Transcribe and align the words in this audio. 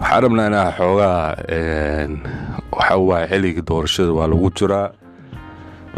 waxaan 0.00 0.22
rabnaa 0.22 0.46
inaa 0.50 0.72
xoogaa 0.78 1.36
waxa 2.72 2.96
waaye 3.08 3.26
xilliga 3.30 3.62
doorashada 3.68 4.12
waa 4.18 4.26
lagu 4.32 4.50
jiraa 4.58 4.90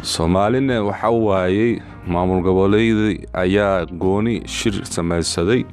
soomaalina 0.02 0.82
waxa 0.88 1.10
waayey 1.10 1.80
maamul 2.06 2.42
goboleedii 2.42 3.26
ayaa 3.32 3.86
gooni 3.86 4.42
shir 4.46 4.74
samaysaday. 4.84 5.64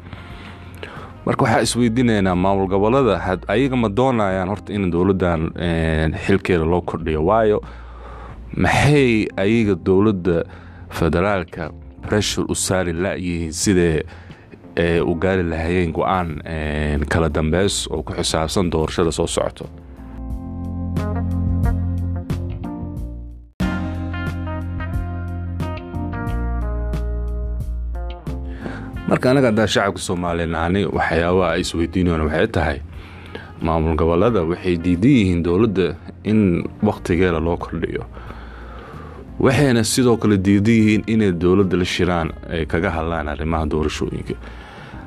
Marka 1.25 1.43
waxaa 1.45 1.61
isweydiinaynaa 1.61 2.35
maamul 2.35 2.67
gobollada 2.67 3.19
ayaga 3.47 3.75
ma 3.75 3.89
doonayaan 3.89 4.49
horta 4.49 4.73
in 4.73 4.91
dowladdan 4.91 5.51
xilkeeda 6.25 6.65
loo 6.65 6.81
kordhiyo 6.81 7.25
waayo 7.25 7.61
maxay 8.57 9.27
ayaga 9.37 9.75
dowladda 9.75 10.43
federaalka 10.89 11.71
breshur 12.07 12.45
u 12.51 12.55
saari 12.55 12.93
la-yihiin 12.93 13.51
sidee 13.51 14.03
u 15.05 15.13
gaari 15.23 15.43
lahayeen 15.43 15.91
go'aan 15.97 16.29
kala 17.11 17.29
dambeys 17.29 17.87
oo 17.93 18.01
ku 18.03 18.13
xisaabsan 18.17 18.69
doorashada 18.73 19.11
soo 19.11 19.27
socoto 19.27 19.65
marka 29.09 29.27
anaga 29.31 29.47
haddaan 29.51 29.67
shacabka 29.73 29.99
soomaaliya 30.07 30.47
nahani 30.53 30.81
waxyaabaha 30.97 31.51
ay 31.55 31.61
isweydiinayaan 31.65 32.23
waxay 32.27 32.47
tahay 32.55 32.77
maamul 33.65 33.95
gobollada 34.01 34.41
waxay 34.51 34.75
diidan 34.85 35.11
yihiin 35.19 35.41
dowladda 35.45 35.87
in 36.31 36.39
wakhtigeeda 36.87 37.39
loo 37.45 37.57
kordhiyo. 37.63 38.03
Waxayna 39.39 39.83
sidoo 39.83 40.17
kale 40.21 40.37
diidan 40.45 40.73
yihiin 40.79 41.03
inay 41.13 41.31
dowladda 41.43 41.75
la 41.81 41.85
shiraan 41.95 42.29
ay 42.53 42.65
kaga 42.65 42.89
hadlaan 42.95 43.27
arrimaha 43.33 43.65
doorashooyinka 43.71 44.35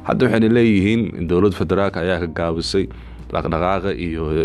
hadda 0.06 0.24
waxayna 0.26 0.48
leeyihiin 0.56 1.02
dowladda 1.28 1.56
federaalk 1.60 1.96
ayaa 2.02 2.18
ka 2.22 2.26
gaabisay 2.38 2.84
dhaqdhaqaaqa 3.32 3.90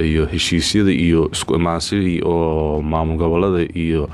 iyo 0.09 0.23
heshiisyada 0.33 0.91
iyo 1.05 1.21
isku 1.35 1.51
imaansidii 1.59 2.19
oo 2.25 2.81
maamul 2.91 3.17
gobollada 3.21 3.61
iyo 3.83 4.09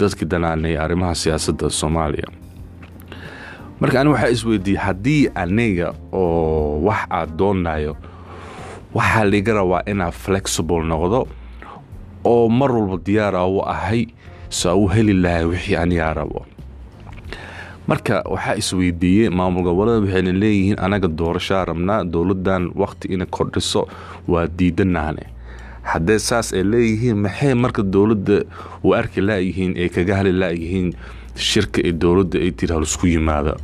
dadkii 0.00 0.26
danaanay 0.32 0.74
arrimaha 0.84 1.14
siyaasadda 1.14 1.70
soomaaliya. 1.70 2.28
Marka 3.80 4.00
ani 4.00 4.10
waxaa 4.10 4.30
isweydiiyey 4.34 4.80
haddii 4.84 5.22
aniga 5.34 5.88
oo 6.12 6.82
wax 6.86 7.00
aad 7.10 7.30
doonayo 7.38 7.96
waxaa 8.94 9.24
liga 9.32 9.52
rabaa 9.58 9.82
inaa 9.90 10.10
flexible 10.10 10.82
noqdo 10.92 11.20
oo 12.24 12.48
mar 12.48 12.70
walba 12.76 12.96
diyaara 13.06 13.42
u 13.46 13.62
ahay 13.74 14.06
saa 14.50 14.74
u 14.74 14.86
heli 14.88 15.12
lahay 15.14 15.44
wixii 15.44 15.76
anigaa 15.76 16.14
rabo 16.14 16.46
marka 17.90 18.16
waxaa 18.34 18.56
isweydiiyey 18.62 19.28
maamul 19.38 19.62
gobollada 19.68 20.00
waxayna 20.04 20.32
leeyihiin 20.42 20.78
anaga 20.86 21.08
doorashaa 21.20 21.64
rabnaa 21.70 22.04
dowladdan 22.14 22.62
wakhti 22.82 23.06
inay 23.14 23.28
kordhiso 23.36 23.82
waa 24.32 24.46
diidanaane 24.58 25.24
haddee 25.90 26.18
saas 26.28 26.52
ay 26.58 26.62
leeyihiin 26.72 27.16
maxay 27.24 27.54
marka 27.64 27.82
dowladda 27.94 28.38
u 28.84 28.94
arki 29.00 29.20
layihiin 29.28 29.72
ay 29.82 29.88
kaga 29.96 30.14
hali 30.20 30.32
layihiin 30.42 30.88
shirka 31.50 31.80
ee 31.88 31.92
dowladda 32.02 32.36
ay 32.44 32.50
tiri 32.58 32.72
halisku 32.74 33.06
yimaada? 33.06 33.54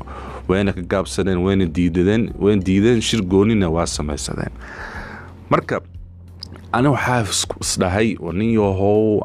Wayna 0.49 0.73
ka 0.77 0.83
gaabsadeen 0.93 1.41
wayna 1.47 1.67
diidadeen 1.77 2.25
wayna 2.45 2.63
diideen 2.67 3.01
shir 3.01 3.23
goonina 3.33 3.69
waa 3.77 3.87
samaysadeen. 3.87 4.53
Marka 5.51 5.81
ani 6.73 6.89
waxaa 6.89 7.25
isdhahay 7.61 8.09
nin 8.33 8.59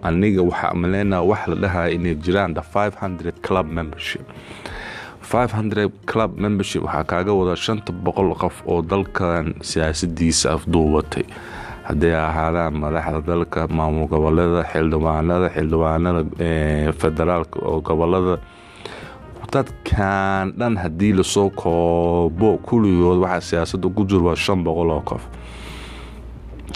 aniga 0.04 0.42
waxaa 0.50 0.74
maleynaa 0.74 1.22
wax 1.22 1.48
la 1.48 1.56
dhahaya 1.56 1.90
inay 1.96 2.16
jiraan 2.16 2.54
the 2.54 2.62
five 2.62 2.96
hundred 2.96 3.36
club 3.42 3.68
membership 3.68 4.22
hundred 5.34 5.92
club 6.06 6.38
membership 6.40 6.82
waxaa 6.84 7.04
kaaga 7.12 7.34
wada 7.40 7.56
shanta 7.56 7.92
boqol 8.06 8.34
qof 8.42 8.56
oo 8.66 8.82
dalkan 8.82 9.54
siyaasadiisa 9.62 10.48
afduubatay 10.58 11.24
hadday 11.88 12.14
ahaadaan 12.16 12.74
madaxda 12.84 13.22
dalka 13.32 13.68
maamul 13.78 14.08
gobollada 14.14 14.62
xildhibaanada 14.72 15.48
xildhibaanada 15.56 16.22
federaalka 17.02 17.58
oo 17.70 17.82
gobollada 17.82 18.36
dadkan 19.54 20.54
dhan 20.60 20.76
haddii 20.78 21.14
la 21.18 21.24
soo 21.24 21.50
koobo 21.50 22.58
kulligood 22.68 23.18
waxaa 23.26 23.42
siyaasada 23.50 23.88
ku 23.96 24.06
jir 24.10 24.22
waa 24.28 24.36
shan 24.36 24.64
boqol 24.64 24.90
oo 24.98 25.02
qof. 25.10 25.24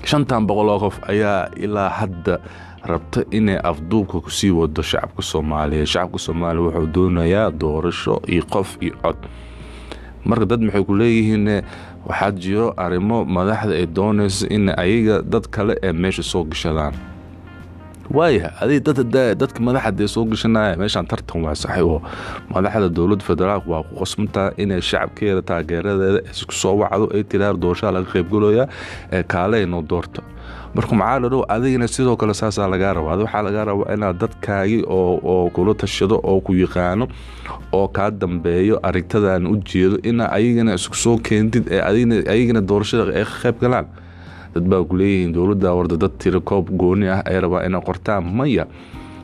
Shantan 0.10 0.48
boqol 0.50 0.70
oo 0.74 0.80
qof 0.86 0.96
ayaa 1.10 1.50
ilaa 1.66 1.90
hadda 2.00 2.36
rabta 2.84 3.24
inay 3.32 3.58
afduubka 3.64 4.20
ku 4.22 4.30
sii 4.32 4.52
wado 4.52 4.82
shacabka 4.82 5.22
soomaaliya 5.22 5.86
shacabka 5.86 6.20
soomaaliya 6.20 6.64
wuxuu 6.68 6.88
doonayaa 6.94 7.52
doorasho 7.52 8.22
iyo 8.28 8.44
qof 8.54 8.78
iyo 8.82 8.94
cod. 9.02 9.18
Marka 10.26 10.46
dad 10.46 10.62
maxay 10.62 10.84
ku 10.84 10.94
leeyihiin 10.96 11.48
waxaa 12.08 12.32
jiro 12.32 12.68
arrimo 12.78 13.26
madaxda 13.26 13.74
ay 13.80 13.86
doonayso 13.88 14.48
in 14.52 14.70
ayaga 14.70 15.22
dad 15.24 15.48
kale 15.48 15.76
ee 15.84 15.92
meesha 15.94 16.24
soo 16.24 16.44
gashadaan 16.44 16.94
waaya 18.12 18.52
adig 18.62 18.84
dadka 18.84 19.60
madaxda 19.64 20.08
soo 20.08 20.26
gashanaya 20.26 20.76
meeshaan 20.78 21.08
tartan 21.08 21.42
waa 21.46 21.56
saxay 21.56 21.82
oo 21.84 22.02
madaxda 22.54 22.90
dowladda 22.98 23.24
federaalk 23.30 23.66
waa 23.68 23.84
ku 23.88 23.96
qosmantaa 24.02 24.52
inay 24.58 24.82
shacabkeeda 24.82 25.42
taageeradeeda 25.42 26.20
isku 26.32 26.54
soo 26.54 26.76
wacdo 26.82 27.06
ay 27.16 27.24
tiraar 27.24 27.56
doorashaa 27.64 27.92
laga 27.96 28.10
qaybgaloyaa 28.14 28.68
ee 29.16 29.24
kaaleyno 29.34 29.80
doorta 29.92 30.22
marka 30.76 30.94
maxaa 31.02 31.20
la 31.24 31.28
dhow 31.34 31.42
adigana 31.56 31.88
sidoo 31.96 32.16
kale 32.22 32.34
saasaa 32.42 32.68
lagaa 32.74 32.94
raba 32.98 33.10
adi 33.16 33.24
waxaa 33.26 33.44
lagaa 33.48 33.66
rabaa 33.72 33.94
inaad 33.96 34.18
dadkaagii 34.24 34.82
oo 34.98 35.50
kula 35.56 35.74
tashado 35.82 36.16
oo 36.32 36.40
ku 36.46 36.52
yaqaano 36.64 37.06
oo 37.78 37.88
kaa 37.88 38.10
dambeeyo 38.12 38.76
arrintadan 38.88 39.48
u 39.48 39.56
jeedo 39.72 39.98
ina 40.10 40.26
ayagana 40.38 40.74
isku 40.80 40.96
soo 41.06 41.18
keentid 41.28 41.66
ee 41.76 41.82
ayagana 42.34 42.62
doorashada 42.70 43.04
ay 43.20 43.24
ka 43.26 43.36
qayb 43.44 43.58
galaan 43.64 43.88
dad 44.54 44.66
baa 44.72 44.84
ku 44.84 44.96
leeyihiin 44.98 45.34
dowladda 45.34 45.74
warda 45.78 45.98
dad 45.98 46.68
gooni 46.82 47.08
ah 47.10 47.22
ay 47.26 47.40
rabaa 47.42 47.66
inay 47.66 47.82
qortaan 47.82 48.24
maya. 48.40 48.66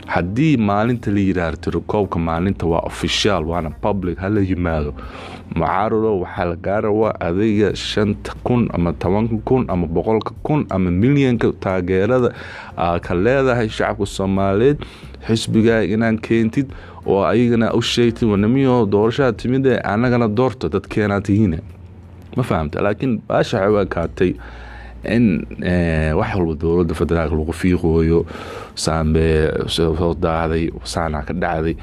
Haddii 0.09 0.57
maalinta 0.57 1.12
la 1.12 1.19
yidhaahdo 1.22 1.57
tirikoobka 1.62 2.17
maalinta 2.19 2.66
waa 2.66 2.81
official 2.90 3.44
waana 3.45 3.69
public 3.69 4.18
hala 4.18 4.41
yimaado. 4.41 4.94
Mucaarado 5.56 6.19
waxaa 6.19 6.45
lagaa 6.45 6.81
rabaa 6.81 7.13
adiga 7.19 7.75
shanta 7.75 8.34
kun 8.44 8.69
ama 8.73 8.94
tobanka 8.94 9.38
kun 9.45 9.66
ama 9.69 9.85
boqolka 9.88 10.34
kun 10.44 10.66
ama 10.69 10.89
milyanka 10.91 11.51
taageerada 11.59 12.34
aa 12.78 13.00
ka 13.00 13.13
leedahay 13.13 13.69
shacabka 13.69 14.06
soomaaliyeed. 14.06 14.78
Xisbigaa 15.28 15.81
inaan 15.85 16.18
keentid 16.18 16.73
oo 17.06 17.22
ayagana 17.23 17.73
u 17.73 17.81
sheegtid 17.81 18.28
wanamiyo 18.29 18.85
doorashaa 18.85 19.31
timid 19.34 19.66
anagana 19.84 20.28
doorto 20.28 20.69
dadkeenaa 20.69 21.22
tihiine 21.22 21.59
ma 22.38 22.44
fahamta 22.44 22.81
laakiin 22.81 23.22
baasha 23.28 23.62
waxay 23.69 23.85
kaatay 23.95 24.31
in 25.04 25.46
wax 26.20 26.32
walba 26.36 26.54
dowladda 26.62 26.94
federaalk 27.00 27.32
lagu 27.32 27.54
fiiqooyo 27.62 28.26
saambee 28.76 29.52
soo 29.68 30.14
daahday 30.26 30.70
saanaa 30.84 31.22
ka 31.28 31.34
dhacday. 31.34 31.76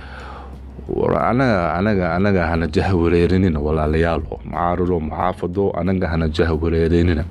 Anaga 0.87 2.47
hana 2.47 2.67
jaha 2.69 2.95
wareerinina 2.95 3.59
walaalayaalo 3.61 4.39
mucaarado 4.45 5.01
muxaafado 5.01 5.65
anaga 5.81 6.07
hana 6.09 6.29
jaha 6.29 6.55
wareerinina 6.55 7.25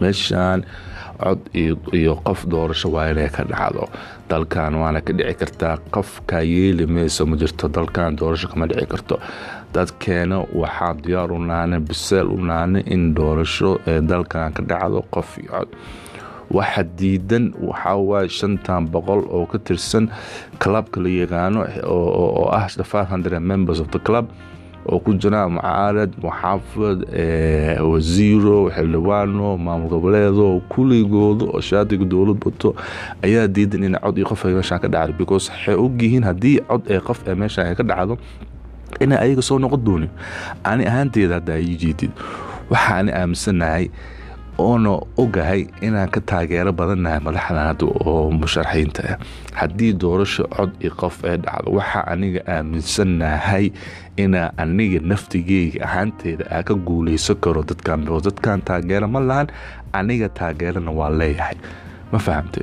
meeshaan 0.00 0.62
cod 1.22 1.40
iyo 1.98 2.14
qof 2.26 2.40
doorasho 2.52 2.88
waa 2.94 3.10
inay 3.12 3.28
ka 3.36 3.44
dhacdo. 3.44 3.88
Dalkan 4.28 4.74
waana 4.80 5.00
ka 5.06 5.12
dhici 5.12 5.34
kartaa 5.40 5.76
qofkaa 5.94 6.42
yeeli 6.52 6.86
mayso 6.86 7.26
ma 7.26 7.36
jirto 7.36 7.68
dalkan 7.68 8.16
doorasho 8.18 8.48
kama 8.48 8.66
dhici 8.66 8.86
karto. 8.92 9.16
Dadkeena 9.74 10.38
waxaa 10.60 10.94
diyaar 11.04 11.30
u 11.32 11.38
naana 11.38 11.80
biseel 11.80 12.26
u 12.32 12.38
naana 12.48 12.78
in 12.94 13.14
doorasho 13.14 13.70
ee 13.86 14.00
dalkan 14.00 14.52
ka 14.56 14.62
dhacdo 14.62 15.02
qof 15.14 15.38
iyo 15.38 15.50
cod. 15.52 15.68
Waxa 16.56 16.82
diidan 16.98 17.44
waxaa 17.68 17.96
waaye 18.08 18.28
shantan 18.28 18.86
boqol 18.92 19.22
oo 19.36 19.46
ka 19.50 19.58
tirsan 19.58 20.04
clubka 20.62 21.00
la 21.02 21.08
yaqaano 21.08 21.60
oo 21.86 22.44
ah 22.58 22.66
the 22.76 22.84
five 22.84 23.08
hundred 23.10 23.34
members 23.42 23.80
of 23.80 23.88
the 23.90 23.98
club 23.98 24.26
oo 24.88 24.98
ku 25.04 25.14
jiraan 25.22 25.52
mucaarad 25.58 26.12
muxaafad 26.22 26.98
wasiiro 27.90 28.70
xildhibaano 28.76 29.56
maamul 29.58 29.88
goboleedo 29.90 30.60
kulligooda 30.72 31.44
oo 31.54 31.60
shaatiga 31.60 32.04
dowlad 32.04 32.38
bato 32.44 32.74
ayaa 33.22 33.46
diidan 33.48 33.84
in 33.84 33.96
cod 34.02 34.16
iyo 34.18 34.26
qof 34.30 34.44
meeshaan 34.44 34.80
ka 34.80 34.88
dhacdo 34.88 35.12
because 35.18 35.50
waxay 35.50 35.74
ogyihiin 35.74 36.24
haddii 36.24 36.60
cod 36.68 36.82
ee 36.90 37.00
qof 37.00 37.20
ee 37.28 37.34
meeshaan 37.34 37.66
ay 37.68 37.74
ka 37.74 37.82
dhacdo 37.84 38.14
inay 39.00 39.18
ayaga 39.18 39.42
soo 39.42 39.58
noqon 39.58 39.82
doonin. 39.84 40.10
Ani 40.64 40.86
ahaanteeda 40.86 41.34
hadda 41.38 41.52
ay 41.58 41.76
jeedid 41.82 42.10
waxa 42.70 42.94
ani 43.02 43.10
aaminsanahay 43.12 43.90
oona 44.58 44.92
ogahay 45.20 45.68
inaan 45.84 46.08
ka 46.14 46.20
taageero 46.20 46.72
badannahay 46.72 47.20
madaxdan 47.26 47.66
hadda 47.70 47.86
oo 48.08 48.30
musharaxiinta 48.32 49.02
ah. 49.12 49.16
Haddii 49.60 49.92
doorasho 50.02 50.44
cod 50.56 50.70
iyo 50.80 50.92
qof 51.00 51.16
ee 51.28 51.36
dhacdo 51.44 51.70
waxaa 51.78 52.04
aniga 52.12 52.40
aaminsanahay 52.54 53.66
inaa 54.16 54.48
aniga 54.62 55.00
naftigeyga 55.10 55.84
ahaanteeda 55.86 56.44
aa 56.50 56.62
ka 56.68 56.74
guuleysan 56.74 57.36
karo 57.44 57.60
dadkan. 57.68 58.04
Dadkan 58.26 58.60
taageero 58.68 59.08
ma 59.08 59.20
lahan 59.20 59.48
aniga 59.92 60.28
taageerana 60.38 60.90
waa 60.98 61.10
leeyahay. 61.20 61.56
Ma 62.12 62.18
fahamte? 62.18 62.62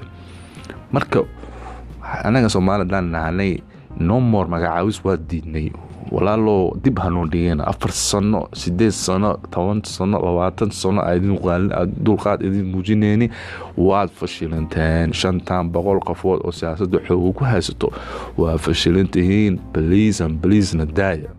Marka 0.94 1.20
anaga 2.26 2.50
soomaalidaan 2.50 3.08
nahanay 3.14 3.62
nomor 4.10 4.46
magacaawis 4.50 4.98
waa 5.06 5.18
diidnay 5.30 5.70
walaalo 6.14 6.56
dib 6.84 6.98
hanoo 7.04 7.26
dhigeen 7.34 7.62
afar 7.72 7.92
sano 7.92 8.42
sideed 8.54 8.92
sano 8.94 9.32
toban 9.54 9.82
sano 9.84 10.18
labaatan 10.26 10.72
sano 10.72 11.02
dulqaad 12.06 12.42
idin 12.48 12.66
muujineyni 12.74 13.28
waad 13.78 14.10
fashilanteen 14.20 15.14
shantan 15.14 15.72
boqol 15.74 16.00
qofood 16.08 16.40
oo 16.46 16.52
siyaasada 16.52 16.98
xooga 17.08 17.32
ku 17.38 17.44
haysato 17.52 17.88
waa 18.38 18.58
fashilantihiin 18.58 19.60
baliisan 19.74 20.38
baliisna 20.42 20.86
daaya. 20.86 21.30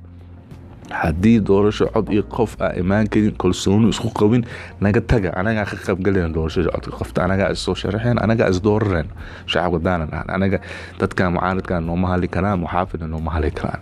Haddii 0.91 1.41
doorasho 1.41 1.87
cod 1.95 2.07
iyo 2.13 2.23
qof 2.23 2.57
a 2.61 2.69
imaan 2.79 3.07
karin 3.09 3.33
kalsooni 3.41 3.89
isku 3.89 4.11
qabin 4.19 4.45
naga 4.81 5.01
taga 5.01 5.31
anagaa 5.41 5.65
ka 5.71 5.77
qaybgalan 5.87 6.35
doorashada 6.37 6.71
codka 6.75 6.91
qofta 6.99 7.25
anagaa 7.25 7.49
issoo 7.57 7.75
sharaxeen 7.75 8.19
anagaa 8.25 8.49
isdoorareen. 8.53 9.09
Shacabka 9.47 9.79
daanan 9.87 10.11
ahan 10.13 10.29
anaga 10.37 10.59
dadka 11.01 11.31
mucaaradka 11.31 11.81
nooma 11.81 12.07
hadli 12.13 12.29
karaan 12.29 12.59
muxaafidna 12.65 13.07
nooma 13.15 13.31
hadli 13.35 13.51
karaan 13.51 13.81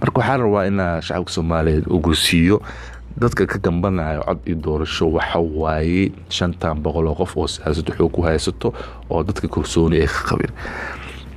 marka 0.00 0.18
waxaa 0.20 0.36
rabaa 0.42 0.64
inaa 0.70 1.00
shacabka 1.00 1.32
soomaaliyeed 1.32 1.84
ogursiiyo 1.96 2.60
dadka 3.20 3.46
ka 3.46 3.58
gambanayo 3.58 4.22
cod 4.28 4.38
iyo 4.46 4.56
doorasho 4.64 5.06
waxa 5.12 5.38
waaye 5.38 6.12
shantan 6.28 6.76
boqol 6.84 7.06
oo 7.08 7.14
qof 7.14 7.36
oo 7.36 7.46
siyaasada 7.48 7.92
xoog 7.96 8.12
ku 8.12 8.22
haysato 8.22 8.74
oo 9.10 9.22
dadka 9.24 9.48
kalsooni 9.48 9.96
ay 10.00 10.06
ka 10.06 10.22
qabin. 10.28 10.52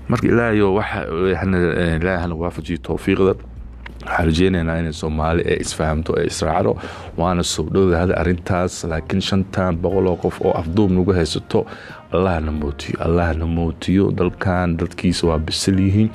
Marka 0.10 0.28
ilaahayo 0.28 0.74
waxa 0.76 1.06
ilaahay 1.08 2.20
hana 2.22 2.36
waafajiyo 2.36 2.78
towfiiqda 2.84 3.24
waxaan 3.32 4.26
rajeynaynaa 4.28 4.78
inay 4.80 4.94
soomaali 4.94 5.42
ee 5.48 5.58
isfahamto 5.64 6.12
ee 6.20 6.26
israacdo 6.28 6.76
waana 7.18 7.44
soo 7.44 7.64
dhowdahada 7.74 8.14
arintaas 8.22 8.84
laakiin 8.84 9.22
shantan 9.22 9.76
boqol 9.84 10.08
oo 10.08 10.16
qof 10.24 10.42
oo 10.42 10.52
afduub 10.60 10.92
nagu 10.92 11.12
haysato 11.14 11.66
allahna 12.12 12.52
mootiyo 12.52 12.96
allahna 13.08 13.46
mootiyo. 13.46 14.12
Dalkan 14.12 14.78
dadkiisa 14.78 15.28
waa 15.28 15.38
bisil 15.40 15.80
yihiin 15.80 16.10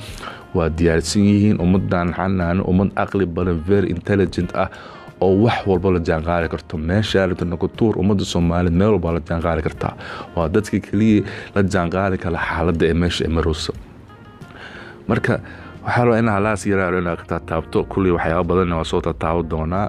waa 0.56 0.69
diyaarsan 0.79 1.23
yihiin 1.31 1.56
ummadan 1.65 2.09
xanaan 2.19 2.59
ummad 2.71 2.91
aqli 3.03 3.27
badan 3.37 3.59
very 3.71 3.89
intelligent 3.97 4.51
ah 4.62 4.69
oo 5.25 5.33
wax 5.45 5.59
walba 5.71 5.89
la 5.95 6.01
jaanqaari 6.09 6.49
karto. 6.53 6.75
Meesha 6.89 7.27
rabta 7.29 7.45
nokotuur 7.53 7.93
ummadda 8.03 8.25
soomaaliyeed 8.33 8.77
meel 8.81 8.91
walba 8.95 9.11
la 9.17 9.21
jaanqaari 9.31 9.62
kartaa 9.67 9.93
waa 10.37 10.49
dadka 10.55 10.79
keliya 10.87 11.23
la 11.55 11.61
jaanqaari 11.75 12.17
kala 12.25 12.39
xaaladda 12.49 12.85
ee 12.91 12.95
meesha 13.03 13.23
emarowsa 13.31 13.73
marka 15.09 15.35
waxaa 15.85 16.05
rabaa 16.06 16.19
in 16.23 16.29
halaas 16.37 16.62
yaraaro 16.73 16.99
inaad 17.03 17.19
ka 17.23 17.27
taataabto 17.33 17.79
kulley 17.93 18.12
waxyaaba 18.17 18.45
badanna 18.50 18.77
waa 18.81 18.89
soo 18.93 19.00
taataabo 19.07 19.41
doonaa. 19.53 19.87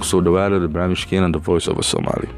Kusoo 0.00 0.20
dhawaada 0.24 0.56
barnaamijkeena 0.74 1.28
the 1.36 1.42
voice 1.48 1.66
of 1.72 1.76
a 1.78 1.82
somaly 1.92 2.28